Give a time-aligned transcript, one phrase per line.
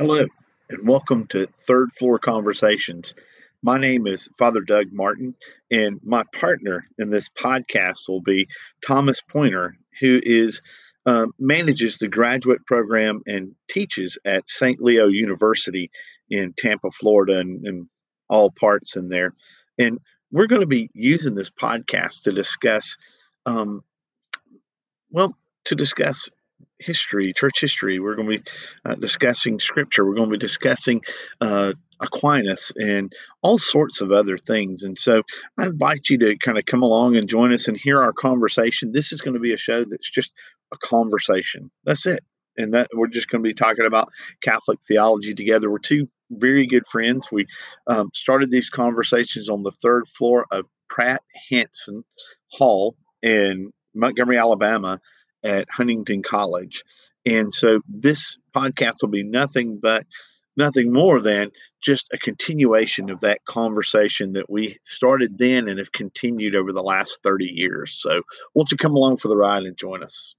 [0.00, 0.24] Hello,
[0.70, 3.12] and welcome to Third Floor Conversations.
[3.62, 5.34] My name is Father Doug Martin,
[5.70, 8.48] and my partner in this podcast will be
[8.82, 10.62] Thomas Pointer, who is
[11.04, 14.80] uh, manages the graduate program and teaches at St.
[14.80, 15.90] Leo University
[16.30, 17.86] in Tampa, Florida, and, and
[18.30, 19.34] all parts in there.
[19.78, 19.98] And
[20.32, 22.96] we're going to be using this podcast to discuss,
[23.44, 23.82] um,
[25.10, 25.36] well,
[25.66, 26.30] to discuss
[26.80, 27.98] history, church history.
[27.98, 28.50] We're going to be
[28.84, 30.04] uh, discussing scripture.
[30.04, 31.02] We're going to be discussing
[31.40, 33.12] uh, Aquinas and
[33.42, 34.82] all sorts of other things.
[34.82, 35.22] And so
[35.58, 38.92] I invite you to kind of come along and join us and hear our conversation.
[38.92, 40.32] This is going to be a show that's just
[40.72, 41.70] a conversation.
[41.84, 42.20] That's it.
[42.56, 44.10] And that we're just going to be talking about
[44.42, 45.70] Catholic theology together.
[45.70, 47.28] We're two very good friends.
[47.30, 47.46] We
[47.86, 52.04] um, started these conversations on the third floor of Pratt Hanson
[52.48, 55.00] Hall in Montgomery, Alabama
[55.42, 56.84] at Huntingdon College.
[57.26, 60.06] And so this podcast will be nothing but
[60.56, 65.92] nothing more than just a continuation of that conversation that we started then and have
[65.92, 67.92] continued over the last 30 years.
[67.92, 68.22] So,
[68.54, 70.34] won't you come along for the ride and join us?